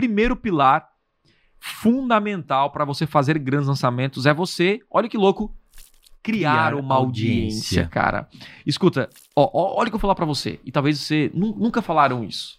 primeiro 0.00 0.34
pilar 0.34 0.88
fundamental 1.58 2.70
para 2.70 2.86
você 2.86 3.06
fazer 3.06 3.38
grandes 3.38 3.68
lançamentos 3.68 4.24
é 4.24 4.32
você, 4.32 4.80
olha 4.90 5.10
que 5.10 5.18
louco, 5.18 5.54
criar, 6.22 6.70
Criar 6.70 6.74
uma 6.74 6.94
audiência, 6.94 7.82
audiência. 7.82 7.88
cara. 7.88 8.26
Escuta, 8.64 9.10
ó, 9.36 9.42
ó, 9.52 9.78
olha 9.78 9.88
o 9.88 9.90
que 9.90 9.96
eu 9.96 9.98
vou 9.98 10.00
falar 10.00 10.14
para 10.14 10.24
você, 10.24 10.58
e 10.64 10.72
talvez 10.72 10.98
você 10.98 11.30
nu- 11.34 11.54
nunca 11.54 11.82
falaram 11.82 12.24
isso, 12.24 12.58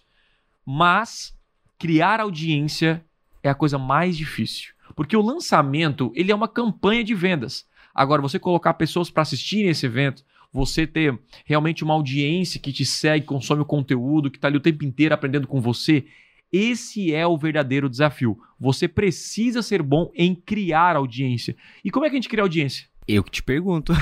mas 0.64 1.36
criar 1.76 2.20
audiência 2.20 3.04
é 3.42 3.48
a 3.50 3.54
coisa 3.56 3.76
mais 3.76 4.16
difícil, 4.16 4.72
porque 4.94 5.16
o 5.16 5.20
lançamento, 5.22 6.12
ele 6.14 6.30
é 6.30 6.34
uma 6.34 6.46
campanha 6.46 7.02
de 7.02 7.12
vendas. 7.14 7.66
Agora, 7.92 8.22
você 8.22 8.38
colocar 8.38 8.74
pessoas 8.74 9.10
para 9.10 9.22
assistirem 9.22 9.68
esse 9.68 9.84
evento, 9.84 10.24
você 10.52 10.86
ter 10.86 11.18
realmente 11.44 11.82
uma 11.82 11.92
audiência 11.94 12.60
que 12.60 12.72
te 12.72 12.84
segue, 12.86 13.26
consome 13.26 13.62
o 13.62 13.66
conteúdo, 13.66 14.30
que 14.30 14.38
está 14.38 14.46
ali 14.46 14.56
o 14.58 14.60
tempo 14.60 14.84
inteiro 14.84 15.12
aprendendo 15.12 15.48
com 15.48 15.60
você, 15.60 16.06
esse 16.52 17.14
é 17.14 17.26
o 17.26 17.38
verdadeiro 17.38 17.88
desafio. 17.88 18.38
Você 18.60 18.86
precisa 18.86 19.62
ser 19.62 19.82
bom 19.82 20.12
em 20.14 20.34
criar 20.34 20.96
audiência. 20.96 21.56
E 21.82 21.90
como 21.90 22.04
é 22.04 22.10
que 22.10 22.14
a 22.14 22.18
gente 22.18 22.28
cria 22.28 22.42
audiência? 22.42 22.86
Eu 23.08 23.24
que 23.24 23.30
te 23.30 23.42
pergunto. 23.42 23.92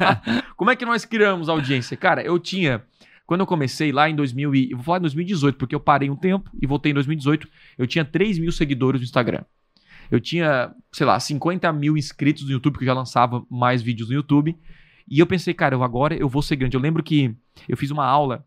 Como 0.58 0.70
é 0.70 0.76
que 0.76 0.84
nós 0.84 1.06
criamos 1.06 1.48
audiência? 1.48 1.96
Cara, 1.96 2.22
eu 2.22 2.38
tinha. 2.38 2.84
Quando 3.26 3.40
eu 3.40 3.46
comecei 3.46 3.90
lá 3.90 4.10
em 4.10 4.14
2000 4.14 4.54
e, 4.54 4.74
vou 4.74 4.82
falar 4.82 4.98
em 4.98 5.02
2018, 5.02 5.56
porque 5.56 5.74
eu 5.74 5.80
parei 5.80 6.10
um 6.10 6.16
tempo 6.16 6.50
e 6.60 6.66
voltei 6.66 6.92
em 6.92 6.94
2018, 6.94 7.48
eu 7.78 7.86
tinha 7.86 8.04
3 8.04 8.38
mil 8.38 8.52
seguidores 8.52 9.00
no 9.00 9.06
Instagram. 9.06 9.42
Eu 10.10 10.20
tinha, 10.20 10.70
sei 10.92 11.06
lá, 11.06 11.18
50 11.18 11.72
mil 11.72 11.96
inscritos 11.96 12.44
no 12.44 12.50
YouTube, 12.50 12.76
que 12.76 12.84
eu 12.84 12.88
já 12.88 12.92
lançava 12.92 13.42
mais 13.50 13.80
vídeos 13.80 14.10
no 14.10 14.14
YouTube. 14.14 14.54
E 15.08 15.18
eu 15.18 15.26
pensei, 15.26 15.54
cara, 15.54 15.74
eu 15.74 15.82
agora 15.82 16.14
eu 16.14 16.28
vou 16.28 16.42
ser 16.42 16.56
grande. 16.56 16.76
Eu 16.76 16.80
lembro 16.80 17.02
que 17.02 17.34
eu 17.66 17.76
fiz 17.76 17.90
uma 17.90 18.04
aula 18.04 18.44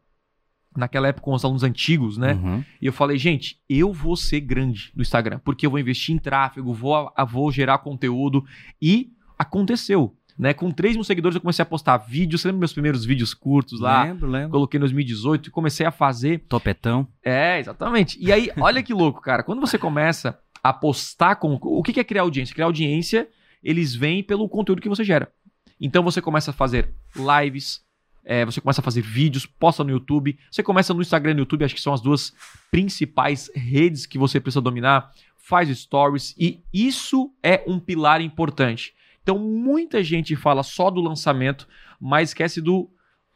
naquela 0.76 1.08
época 1.08 1.26
com 1.26 1.34
os 1.34 1.44
alunos 1.44 1.64
antigos, 1.64 2.18
né? 2.18 2.34
Uhum. 2.34 2.64
E 2.82 2.86
eu 2.86 2.94
falei, 2.94 3.18
gente, 3.18 3.60
eu 3.70 3.92
vou 3.94 4.16
ser 4.16 4.42
grande 4.42 4.92
no 4.96 5.02
Instagram, 5.02 5.40
porque 5.44 5.66
eu 5.66 5.70
vou 5.70 5.80
investir 5.80 6.16
em 6.16 6.20
tráfego, 6.20 6.74
vou, 6.74 7.12
vou 7.28 7.52
gerar 7.52 7.80
conteúdo. 7.80 8.44
E 8.82 9.12
aconteceu. 9.38 10.16
Né? 10.38 10.54
Com 10.54 10.70
3 10.70 10.96
mil 10.96 11.04
seguidores, 11.04 11.36
eu 11.36 11.42
comecei 11.42 11.64
a 11.64 11.66
postar 11.66 11.98
vídeos. 11.98 12.42
Você 12.42 12.50
lembra 12.50 12.60
meus 12.60 12.74
primeiros 12.74 13.06
vídeos 13.06 13.34
curtos 13.34 13.80
lá? 13.80 14.04
Lembro, 14.04 14.30
lembro. 14.30 14.50
Coloquei 14.50 14.78
em 14.78 14.82
2018 14.82 15.48
e 15.48 15.52
comecei 15.52 15.86
a 15.86 15.92
fazer. 15.92 16.40
Topetão. 16.50 17.08
É, 17.24 17.60
exatamente. 17.60 18.18
E 18.22 18.32
aí, 18.32 18.52
olha 18.58 18.84
que 18.84 18.94
louco, 18.94 19.22
cara. 19.22 19.44
Quando 19.44 19.62
você 19.62 19.78
começa 19.78 20.38
a 20.62 20.74
postar 20.74 21.36
com. 21.36 21.58
O 21.62 21.82
que 21.82 22.00
é 22.00 22.04
criar 22.04 22.24
audiência? 22.24 22.54
Criar 22.54 22.66
audiência, 22.66 23.30
eles 23.64 23.96
vêm 23.96 24.22
pelo 24.22 24.50
conteúdo 24.50 24.82
que 24.82 24.90
você 24.90 25.04
gera. 25.04 25.32
Então 25.80 26.04
você 26.04 26.22
começa 26.22 26.52
a 26.52 26.54
fazer 26.54 26.94
lives, 27.16 27.82
é, 28.26 28.44
você 28.44 28.60
começa 28.60 28.82
a 28.82 28.84
fazer 28.84 29.02
vídeos, 29.02 29.46
posta 29.46 29.84
no 29.84 29.92
YouTube, 29.92 30.38
você 30.50 30.64
começa 30.64 30.94
no 30.94 31.02
Instagram 31.02 31.32
e 31.32 31.34
no 31.36 31.40
YouTube, 31.42 31.64
acho 31.64 31.76
que 31.76 31.82
são 31.82 31.94
as 31.94 32.02
duas 32.02 32.34
principais 32.72 33.52
redes 33.56 34.06
que 34.06 34.18
você 34.18 34.40
precisa 34.40 34.62
dominar, 34.62 35.12
faz 35.38 35.70
stories, 35.78 36.36
e 36.38 36.60
isso 36.74 37.32
é 37.44 37.64
um 37.68 37.80
pilar 37.80 38.20
importante. 38.20 38.96
Então 39.22 39.38
muita 39.38 40.04
gente 40.04 40.36
fala 40.36 40.64
só 40.64 40.90
do 40.90 41.02
lançamento, 41.02 41.68
mas 42.02 42.30
esquece 42.30 42.60
do, 42.60 42.90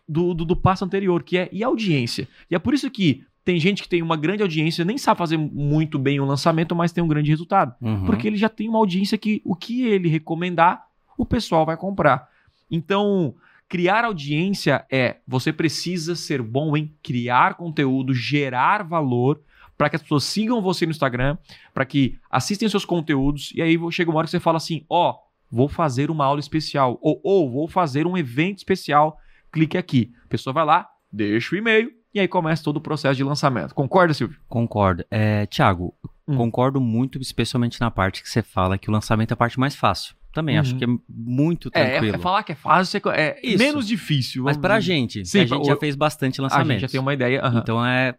do, 0.08 0.34
do, 0.34 0.44
do 0.44 0.56
passo 0.56 0.84
anterior, 0.84 1.22
que 1.22 1.38
é 1.38 1.50
e 1.52 1.64
a 1.64 1.68
audiência. 1.68 2.28
E 2.50 2.56
é 2.56 2.60
por 2.60 2.74
isso 2.74 2.90
que 2.90 3.24
tem 3.46 3.60
gente 3.60 3.82
que 3.82 3.90
tem 3.90 4.02
uma 4.02 4.18
grande 4.18 4.44
audiência, 4.44 4.84
nem 4.84 4.98
sabe 4.98 5.18
fazer 5.18 5.38
muito 5.38 5.98
bem 5.98 6.20
o 6.20 6.26
lançamento, 6.26 6.76
mas 6.76 6.92
tem 6.92 7.04
um 7.04 7.08
grande 7.08 7.30
resultado. 7.30 7.74
Uhum. 7.82 8.06
Porque 8.06 8.28
ele 8.28 8.38
já 8.38 8.50
tem 8.50 8.68
uma 8.68 8.78
audiência 8.78 9.18
que 9.18 9.42
o 9.46 9.56
que 9.56 9.86
ele 9.86 10.10
recomendar, 10.10 10.86
o 11.18 11.26
pessoal 11.26 11.66
vai 11.66 11.78
comprar. 11.78 12.28
Então, 12.70 13.34
criar 13.70 14.04
audiência 14.04 14.84
é 14.92 15.18
você 15.28 15.54
precisa 15.54 16.16
ser 16.16 16.42
bom 16.42 16.76
em 16.76 16.94
criar 17.04 17.54
conteúdo, 17.54 18.14
gerar 18.14 18.84
valor 18.84 19.40
para 19.78 19.90
que 19.90 19.96
as 19.96 20.02
pessoas 20.02 20.26
sigam 20.26 20.62
você 20.62 20.86
no 20.86 20.92
Instagram, 20.92 21.38
para 21.74 21.86
que 21.86 22.18
assistem 22.30 22.68
seus 22.68 22.84
conteúdos 22.84 23.54
e 23.56 23.62
aí 23.62 23.78
chega 23.92 24.10
uma 24.10 24.18
hora 24.18 24.26
que 24.26 24.32
você 24.32 24.40
fala 24.40 24.58
assim: 24.58 24.84
"Ó, 24.90 25.16
vou 25.50 25.70
fazer 25.70 26.12
uma 26.12 26.26
aula 26.26 26.40
especial" 26.40 27.00
ou 27.02 27.22
ou 27.24 27.50
vou 27.50 27.68
fazer 27.68 28.06
um 28.06 28.18
evento 28.18 28.58
especial, 28.58 29.18
clique 29.52 29.78
aqui. 29.78 30.12
A 30.26 30.28
pessoa 30.28 30.54
vai 30.54 30.66
lá, 30.66 30.90
deixa 31.12 31.56
o 31.56 31.58
e-mail 31.58 31.92
e 32.14 32.20
aí 32.20 32.28
começa 32.28 32.64
todo 32.64 32.78
o 32.78 32.82
processo 32.82 33.16
de 33.16 33.24
lançamento. 33.24 33.74
Concorda, 33.76 34.14
Silvio? 34.14 34.38
Concordo. 34.48 35.06
É, 35.12 35.46
Tiago, 35.46 35.94
Hum. 36.28 36.38
concordo 36.38 36.80
muito, 36.80 37.20
especialmente 37.20 37.80
na 37.82 37.90
parte 37.90 38.22
que 38.22 38.30
você 38.30 38.44
fala 38.44 38.78
que 38.78 38.88
o 38.90 38.92
lançamento 38.94 39.32
é 39.32 39.34
a 39.34 39.38
parte 39.38 39.60
mais 39.60 39.76
fácil. 39.76 40.14
Também 40.34 40.56
Uhum. 40.56 40.62
acho 40.62 40.76
que 40.76 40.84
é 40.84 40.88
muito 41.10 41.70
É, 41.74 41.92
tranquilo. 41.92 42.16
é 42.16 42.20
falar 42.20 42.44
que 42.44 42.52
é 42.52 42.56
fácil, 42.56 43.02
é 43.12 43.40
Isso. 43.44 43.58
menos 43.58 43.88
difícil. 43.88 44.44
Mas 44.44 44.58
pra 44.58 44.78
dizer. 44.80 44.94
gente, 44.94 45.26
Sim, 45.26 45.42
a 45.42 45.48
pra- 45.48 45.58
gente 45.58 45.66
já 45.68 45.76
fez 45.78 45.96
bastante 45.96 46.40
A 46.40 46.44
lançamentos. 46.44 46.74
gente 46.74 46.82
já 46.82 46.88
tem 46.90 47.00
uma 47.00 47.14
ideia. 47.14 47.42
aham. 47.44 47.60
Então 47.60 47.84
é 47.86 48.14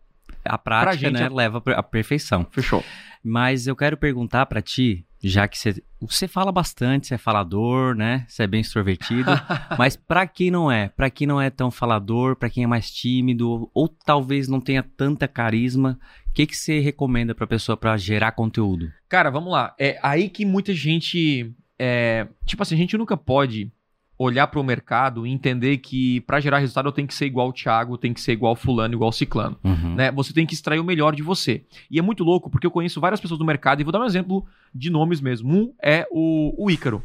a 0.44 0.58
prática, 0.58 0.96
gente, 0.96 1.12
né, 1.20 1.26
é- 1.26 1.28
leva 1.28 1.62
à 1.76 1.82
perfeição. 1.82 2.46
Fechou. 2.50 2.82
Mas 3.22 3.66
eu 3.66 3.76
quero 3.76 3.96
perguntar 3.98 4.46
pra 4.46 4.62
ti, 4.62 5.04
já 5.22 5.46
que 5.46 5.58
você, 5.58 5.82
você 6.00 6.26
fala 6.26 6.50
bastante, 6.50 7.06
você 7.08 7.14
é 7.14 7.18
falador, 7.18 7.94
né? 7.94 8.24
Você 8.26 8.44
é 8.44 8.46
bem 8.46 8.62
extrovertido, 8.62 9.30
mas 9.78 9.94
pra 9.94 10.26
quem 10.26 10.50
não 10.50 10.72
é, 10.72 10.88
Pra 10.88 11.10
quem 11.10 11.26
não 11.26 11.38
é 11.40 11.50
tão 11.50 11.70
falador, 11.70 12.34
pra 12.36 12.48
quem 12.48 12.64
é 12.64 12.66
mais 12.66 12.90
tímido 12.90 13.70
ou 13.74 13.86
talvez 13.88 14.48
não 14.48 14.58
tenha 14.60 14.82
tanta 14.82 15.28
carisma, 15.28 15.98
o 16.28 16.32
que 16.32 16.46
que 16.46 16.56
você 16.56 16.80
recomenda 16.80 17.34
pra 17.34 17.46
pessoa 17.46 17.76
pra 17.76 17.96
gerar 17.98 18.32
conteúdo? 18.32 18.90
Cara, 19.08 19.28
vamos 19.30 19.52
lá. 19.52 19.74
É 19.78 19.98
aí 20.02 20.28
que 20.30 20.46
muita 20.46 20.72
gente. 20.72 21.52
É, 21.80 22.28
tipo 22.44 22.62
assim, 22.62 22.74
a 22.74 22.78
gente 22.78 22.96
nunca 22.98 23.16
pode 23.16 23.72
olhar 24.18 24.46
para 24.48 24.60
o 24.60 24.62
mercado 24.62 25.26
e 25.26 25.30
entender 25.30 25.78
que 25.78 26.20
para 26.20 26.38
gerar 26.40 26.58
resultado 26.58 26.86
eu 26.86 26.92
tenho 26.92 27.08
que 27.08 27.14
ser 27.14 27.24
igual 27.24 27.48
o 27.48 27.52
Thiago, 27.54 27.96
tenho 27.96 28.12
que 28.12 28.20
ser 28.20 28.32
igual 28.32 28.52
o 28.52 28.56
fulano, 28.56 28.92
igual 28.92 29.08
o 29.08 29.12
ciclano. 29.12 29.56
Uhum. 29.64 29.94
Né? 29.94 30.12
Você 30.12 30.34
tem 30.34 30.44
que 30.44 30.52
extrair 30.52 30.78
o 30.78 30.84
melhor 30.84 31.16
de 31.16 31.22
você. 31.22 31.64
E 31.90 31.98
é 31.98 32.02
muito 32.02 32.22
louco, 32.22 32.50
porque 32.50 32.66
eu 32.66 32.70
conheço 32.70 33.00
várias 33.00 33.18
pessoas 33.18 33.38
do 33.38 33.46
mercado, 33.46 33.80
e 33.80 33.84
vou 33.84 33.90
dar 33.92 34.00
um 34.00 34.04
exemplo 34.04 34.44
de 34.74 34.90
nomes 34.90 35.22
mesmo. 35.22 35.50
Um 35.50 35.72
é 35.82 36.06
o, 36.10 36.54
o 36.66 36.70
Ícaro. 36.70 37.02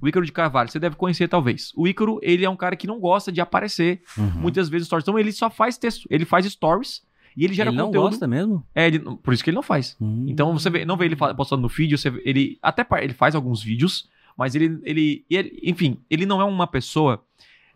O 0.00 0.06
Ícaro 0.06 0.24
de 0.24 0.30
Carvalho, 0.30 0.68
você 0.70 0.78
deve 0.78 0.94
conhecer 0.94 1.26
talvez. 1.26 1.72
O 1.76 1.88
Ícaro, 1.88 2.20
ele 2.22 2.44
é 2.44 2.48
um 2.50 2.54
cara 2.56 2.76
que 2.76 2.86
não 2.86 3.00
gosta 3.00 3.32
de 3.32 3.40
aparecer 3.40 4.00
Uhum. 4.16 4.30
muitas 4.42 4.68
vezes 4.68 4.86
stories. 4.86 5.02
Então 5.04 5.18
ele 5.18 5.32
só 5.32 5.50
faz 5.50 5.76
texto, 5.76 6.06
ele 6.08 6.24
faz 6.24 6.46
stories 6.46 7.02
e 7.36 7.44
ele 7.44 7.54
gera 7.54 7.70
Ele 7.70 7.76
não 7.76 7.86
conteúdo. 7.86 8.10
gosta 8.10 8.28
mesmo? 8.28 8.64
É, 8.72 8.86
ele- 8.86 9.00
por 9.00 9.34
isso 9.34 9.42
que 9.42 9.50
ele 9.50 9.56
não 9.56 9.62
faz. 9.64 9.96
Hum. 10.00 10.26
Então 10.28 10.52
você 10.56 10.70
vê- 10.70 10.84
não 10.84 10.96
vê 10.96 11.06
ele 11.06 11.16
postando 11.16 11.62
no 11.62 11.68
feed, 11.68 11.96
você 11.98 12.08
vê- 12.10 12.22
ele 12.24 12.56
até 12.62 12.86
ele 13.02 13.14
faz 13.14 13.34
alguns 13.34 13.60
vídeos, 13.62 14.08
mas 14.36 14.54
ele, 14.54 14.78
ele, 14.84 15.24
ele- 15.30 15.60
enfim, 15.62 15.98
ele 16.10 16.26
não 16.26 16.40
é 16.40 16.44
uma 16.44 16.66
pessoa 16.66 17.22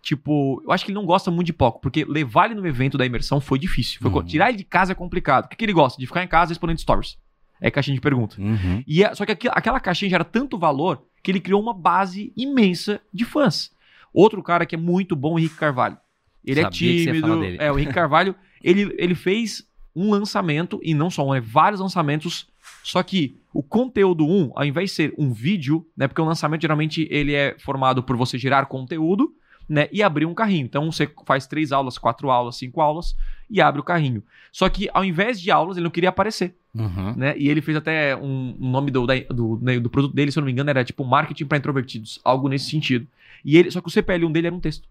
tipo, 0.02 0.62
eu 0.64 0.70
acho 0.70 0.84
que 0.84 0.90
ele 0.92 0.98
não 0.98 1.04
gosta 1.04 1.30
muito 1.32 1.46
de 1.46 1.52
pouco, 1.52 1.80
porque 1.80 2.04
levar 2.04 2.46
ele 2.46 2.54
no 2.60 2.66
evento 2.66 2.96
da 2.96 3.04
imersão 3.04 3.40
foi 3.40 3.58
difícil. 3.58 3.98
Foi 4.00 4.10
Uhum. 4.10 4.22
Tirar 4.22 4.48
ele 4.50 4.58
de 4.58 4.64
casa 4.64 4.92
é 4.92 4.94
complicado. 4.94 5.46
O 5.46 5.48
que, 5.48 5.56
que 5.56 5.64
ele 5.64 5.72
gosta? 5.72 5.98
De 5.98 6.06
ficar 6.06 6.22
em 6.22 6.28
casa 6.28 6.50
respondendo 6.50 6.78
stories. 6.78 7.18
É 7.60 7.70
caixinha 7.72 7.94
de 7.96 8.00
pergunta. 8.00 8.40
Uhum. 8.40 8.84
E 8.86 9.02
é- 9.02 9.12
só 9.14 9.24
que 9.26 9.32
aquela 9.50 9.80
caixinha 9.80 10.08
gera 10.10 10.24
tanto 10.24 10.56
valor 10.58 11.02
que 11.22 11.30
ele 11.30 11.40
criou 11.40 11.60
uma 11.60 11.74
base 11.74 12.32
imensa 12.36 13.00
de 13.12 13.24
fãs. 13.24 13.72
Outro 14.12 14.40
cara 14.44 14.64
que 14.64 14.76
é 14.76 14.78
muito 14.78 15.16
bom, 15.16 15.34
o 15.34 15.38
Henrique 15.40 15.56
Carvalho. 15.56 15.96
Ele 16.44 16.62
Sabia 16.62 16.68
é 16.68 16.70
que 16.70 16.78
você 16.78 17.04
ia 17.10 17.12
tímido. 17.12 17.44
É, 17.64 17.72
o 17.72 17.76
Henrique 17.78 17.92
Carvalho, 17.94 18.34
ele, 18.62 18.94
ele 18.98 19.14
fez 19.16 19.66
um 19.94 20.10
lançamento, 20.10 20.78
e 20.84 20.94
não 20.94 21.10
só 21.10 21.26
um, 21.26 21.34
é 21.34 21.40
vários 21.40 21.80
lançamentos. 21.80 22.46
Só 22.82 23.02
que 23.02 23.36
o 23.52 23.62
conteúdo 23.62 24.24
1, 24.26 24.52
ao 24.54 24.64
invés 24.64 24.90
de 24.90 24.96
ser 24.96 25.14
um 25.18 25.32
vídeo, 25.32 25.86
né? 25.96 26.06
Porque 26.06 26.20
o 26.20 26.24
lançamento 26.24 26.62
geralmente 26.62 27.06
ele 27.10 27.34
é 27.34 27.56
formado 27.58 28.02
por 28.02 28.16
você 28.16 28.38
gerar 28.38 28.66
conteúdo, 28.66 29.34
né? 29.68 29.88
E 29.90 30.02
abrir 30.02 30.24
um 30.26 30.34
carrinho. 30.34 30.64
Então 30.66 30.90
você 30.92 31.10
faz 31.24 31.46
três 31.46 31.72
aulas, 31.72 31.98
quatro 31.98 32.30
aulas, 32.30 32.56
cinco 32.56 32.80
aulas 32.80 33.16
e 33.50 33.60
abre 33.60 33.80
o 33.80 33.84
carrinho. 33.84 34.22
Só 34.52 34.68
que 34.68 34.88
ao 34.94 35.04
invés 35.04 35.40
de 35.40 35.50
aulas, 35.50 35.76
ele 35.76 35.84
não 35.84 35.90
queria 35.90 36.10
aparecer 36.10 36.54
Uhum. 36.74 37.14
né? 37.16 37.34
E 37.38 37.48
ele 37.48 37.62
fez 37.62 37.74
até 37.76 38.14
um, 38.14 38.54
um 38.60 38.70
nome 38.70 38.90
do, 38.90 39.06
da- 39.06 39.14
do, 39.30 39.58
né, 39.62 39.80
do 39.80 39.88
produto 39.88 40.14
dele, 40.14 40.30
se 40.30 40.38
eu 40.38 40.42
não 40.42 40.46
me 40.46 40.52
engano, 40.52 40.68
era 40.68 40.84
tipo 40.84 41.02
marketing 41.04 41.46
para 41.46 41.56
introvertidos, 41.58 42.20
algo 42.22 42.48
nesse 42.48 42.68
sentido. 42.70 43.06
E 43.42 43.56
ele, 43.56 43.70
só 43.70 43.80
que 43.80 43.88
o 43.88 43.90
CPL1 43.90 44.30
dele 44.30 44.48
era 44.48 44.54
um 44.56 44.60
texto. 44.60 44.86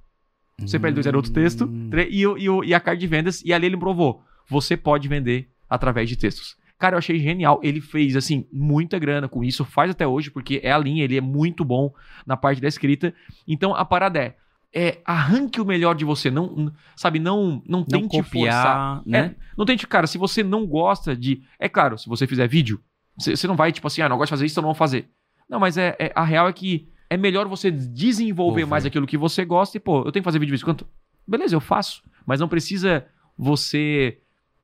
O 0.60 0.66
CPL2 0.66 1.06
era 1.06 1.16
outro 1.16 1.32
texto, 1.32 1.66
Hum. 1.66 1.90
e, 2.10 2.24
e, 2.24 2.68
e 2.70 2.74
a 2.74 2.80
carta 2.80 2.98
de 3.00 3.06
vendas, 3.08 3.42
e 3.46 3.54
ali 3.54 3.68
ele 3.68 3.78
provou: 3.78 4.24
você 4.50 4.76
pode 4.76 5.08
vender 5.08 5.48
através 5.70 6.10
de 6.10 6.16
textos. 6.16 6.58
Cara, 6.78 6.96
eu 6.96 7.00
achei 7.00 7.18
genial. 7.20 7.60
Ele 7.64 7.80
fez, 7.80 8.16
assim, 8.16 8.46
muita 8.52 9.00
grana 9.00 9.28
com 9.30 9.44
isso, 9.44 9.64
faz 9.64 9.92
até 9.92 10.06
hoje, 10.06 10.30
porque 10.30 10.60
é 10.64 10.72
a 10.72 10.78
linha, 10.78 11.04
ele 11.04 11.18
é 11.18 11.22
muito 11.22 11.64
bom 11.64 11.94
na 12.26 12.36
parte 12.36 12.62
da 12.62 12.68
escrita. 12.68 13.14
Então, 13.48 13.74
a 13.74 13.86
parada 13.86 14.20
é, 14.20 14.36
é 14.74 14.98
arranque 15.06 15.62
o 15.62 15.66
melhor 15.66 15.96
de 15.96 16.04
você, 16.04 16.30
não, 16.30 16.72
sabe, 16.96 17.18
não, 17.18 17.64
não 17.68 17.80
Não 17.80 17.84
tente 17.86 18.22
forçar. 18.24 18.24
copiar, 18.24 19.02
né? 19.06 19.20
É, 19.20 19.36
não 19.58 19.66
tente, 19.66 19.88
cara, 19.88 20.06
se 20.06 20.18
você 20.18 20.44
não 20.44 20.66
gosta 20.68 21.16
de. 21.16 21.42
É 21.58 21.70
claro, 21.70 21.98
se 21.98 22.10
você 22.10 22.28
fizer 22.28 22.48
vídeo, 22.48 22.82
você 23.18 23.48
não 23.48 23.56
vai, 23.56 23.72
tipo 23.72 23.88
assim, 23.88 24.02
ah, 24.02 24.10
não 24.10 24.18
gosto 24.18 24.28
de 24.28 24.32
fazer 24.32 24.46
isso, 24.46 24.54
então 24.54 24.64
não 24.64 24.70
vou 24.70 24.76
fazer. 24.76 25.10
Não, 25.50 25.60
mas 25.60 25.78
é, 25.78 25.96
é- 25.98 26.12
a 26.14 26.24
real 26.26 26.50
é 26.50 26.54
que 26.54 26.90
é 27.10 27.16
melhor 27.16 27.48
você 27.48 27.72
desenvolver 27.72 28.08
Desenvolver. 28.08 28.66
mais 28.66 28.86
aquilo 28.86 29.08
que 29.08 29.18
você 29.18 29.46
gosta 29.46 29.78
e, 29.78 29.80
pô, 29.80 30.00
eu 30.00 30.12
tenho 30.12 30.22
que 30.24 30.26
fazer 30.26 30.40
vídeo 30.40 30.48
de 30.48 30.52
vez 30.58 30.62
em 30.62 30.66
quando. 30.66 30.86
Beleza, 31.26 31.56
eu 31.56 31.62
faço. 31.62 32.04
Mas 32.26 32.40
não 32.42 32.48
precisa 32.50 33.06
você 33.38 34.18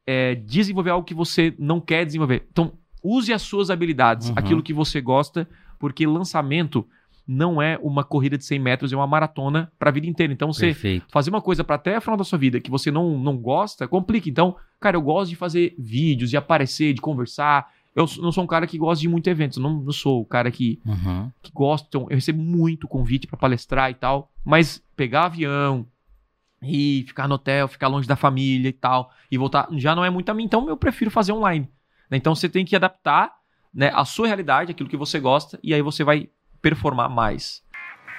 é, 0.06 0.36
desenvolver 0.36 0.89
algo 0.89 1.06
que 1.06 1.13
você 1.13 1.53
não 1.59 1.80
quer 1.80 2.06
desenvolver. 2.06 2.48
Então, 2.51 2.74
use 3.03 3.31
as 3.33 3.42
suas 3.42 3.69
habilidades, 3.69 4.30
Uhum. 4.30 4.36
aquilo 4.38 4.63
que 4.63 4.74
você 4.74 5.01
gosta, 5.01 5.48
porque 5.80 6.06
lançamento 6.06 6.86
não 7.27 7.62
é 7.62 7.80
uma 7.81 8.03
corrida 8.03 8.38
de 8.38 8.44
100 8.44 8.59
metros, 8.59 8.92
é 8.92 8.95
uma 8.95 9.07
maratona 9.07 9.71
para 9.80 9.89
a 9.89 9.94
vida 9.94 10.07
inteira. 10.07 10.33
Então, 10.33 10.51
você 10.51 10.68
Perfeito. 10.68 11.06
fazer 11.09 11.30
uma 11.30 11.42
coisa 11.42 11.63
para 11.63 11.75
até 11.75 11.95
a 11.95 12.01
final 12.01 12.18
da 12.18 12.24
sua 12.24 12.38
vida 12.38 12.59
que 12.59 12.69
você 12.69 12.92
não, 12.92 13.18
não 13.18 13.38
gosta, 13.38 13.88
complica. 13.88 14.30
Então, 14.30 14.56
cara, 14.80 14.98
eu 14.98 15.01
gosto 15.01 15.30
de 15.30 15.36
fazer 15.36 15.74
vídeos, 15.77 16.30
de 16.30 16.36
aparecer, 16.38 16.94
de 16.94 17.00
conversar. 17.01 17.69
Eu 17.95 18.06
não 18.21 18.31
sou 18.31 18.44
um 18.44 18.48
cara 18.48 18.65
que 18.68 18.77
gosta 18.77 19.01
de 19.01 19.07
muito 19.07 19.27
eventos, 19.30 19.57
eu 19.57 19.63
não, 19.63 19.81
não 19.81 19.92
sou 19.92 20.21
o 20.21 20.25
cara 20.25 20.50
que, 20.51 20.80
Uhum. 20.86 21.30
que 21.42 21.51
gosta. 21.53 21.88
Então, 21.88 22.07
eu 22.09 22.15
recebo 22.15 22.42
muito 22.42 22.88
convite 22.88 23.27
pra 23.27 23.38
palestrar 23.38 23.89
e 23.92 23.94
tal, 23.94 24.30
mas 24.44 24.83
pegar 24.95 25.25
avião 25.25 25.86
e 26.61 27.03
ficar 27.07 27.27
no 27.27 27.35
hotel, 27.35 27.67
ficar 27.67 27.87
longe 27.87 28.07
da 28.07 28.15
família 28.15 28.69
e 28.69 28.73
tal, 28.73 29.11
e 29.31 29.37
voltar, 29.37 29.67
já 29.73 29.95
não 29.95 30.05
é 30.05 30.09
muito 30.09 30.29
a 30.29 30.33
mim. 30.33 30.43
Então, 30.43 30.67
eu 30.69 30.77
prefiro 30.77 31.09
fazer 31.09 31.31
online. 31.31 31.69
né? 32.09 32.17
Então, 32.17 32.35
você 32.35 32.47
tem 32.47 32.65
que 32.65 32.75
adaptar 32.75 33.33
né, 33.73 33.91
a 33.93 34.05
sua 34.05 34.27
realidade, 34.27 34.71
aquilo 34.71 34.89
que 34.89 34.97
você 34.97 35.19
gosta, 35.19 35.59
e 35.63 35.73
aí 35.73 35.81
você 35.81 36.03
vai 36.03 36.29
performar 36.61 37.09
mais. 37.09 37.63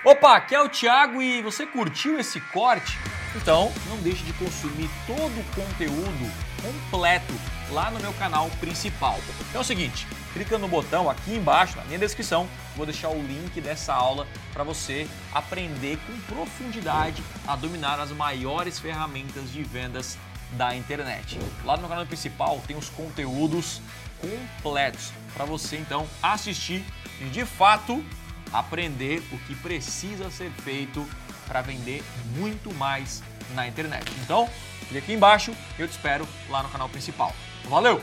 Opa, 0.04 0.36
aqui 0.36 0.54
é 0.54 0.60
o 0.60 0.68
Thiago 0.68 1.22
e 1.22 1.42
você 1.42 1.64
curtiu 1.64 2.18
esse 2.18 2.40
corte? 2.40 2.98
Então 3.34 3.72
não 3.88 3.96
deixe 3.98 4.22
de 4.24 4.32
consumir 4.34 4.90
todo 5.06 5.40
o 5.40 5.44
conteúdo 5.54 6.32
completo 6.62 7.34
lá 7.70 7.90
no 7.90 8.00
meu 8.00 8.12
canal 8.14 8.50
principal. 8.60 9.18
Então 9.48 9.60
é 9.60 9.64
o 9.64 9.66
seguinte, 9.66 10.06
clica 10.32 10.58
no 10.58 10.68
botão 10.68 11.08
aqui 11.08 11.34
embaixo 11.34 11.76
na 11.76 11.84
minha 11.84 11.98
descrição, 11.98 12.46
vou 12.76 12.84
deixar 12.84 13.08
o 13.08 13.22
link 13.22 13.60
dessa 13.60 13.94
aula 13.94 14.26
para 14.52 14.62
você 14.62 15.08
aprender 15.32 15.98
com 16.06 16.34
profundidade 16.34 17.22
a 17.46 17.56
dominar 17.56 17.98
as 17.98 18.10
maiores 18.10 18.78
ferramentas 18.78 19.50
de 19.50 19.62
vendas 19.62 20.18
da 20.52 20.76
internet. 20.76 21.38
Lá 21.64 21.74
no 21.74 21.80
meu 21.80 21.88
canal 21.88 22.06
principal 22.06 22.62
tem 22.66 22.76
os 22.76 22.90
conteúdos 22.90 23.80
completos 24.20 25.10
para 25.34 25.44
você 25.44 25.76
então 25.76 26.06
assistir 26.22 26.84
e 27.20 27.24
de 27.24 27.44
fato 27.44 28.04
aprender 28.52 29.22
o 29.32 29.38
que 29.38 29.54
precisa 29.54 30.30
ser 30.30 30.50
feito 30.50 31.06
para 31.46 31.62
vender 31.62 32.02
muito 32.36 32.72
mais 32.74 33.22
na 33.54 33.66
internet. 33.66 34.10
Então, 34.22 34.48
clique 34.88 34.98
aqui 34.98 35.12
embaixo 35.14 35.54
eu 35.78 35.86
te 35.86 35.92
espero 35.92 36.26
lá 36.48 36.62
no 36.62 36.68
canal 36.68 36.88
principal. 36.88 37.34
Valeu! 37.64 38.02